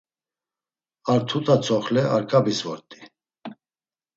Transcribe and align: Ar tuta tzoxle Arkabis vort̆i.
Ar 1.13 1.21
tuta 1.29 1.55
tzoxle 1.63 2.01
Arkabis 2.15 2.59
vort̆i. 2.65 2.99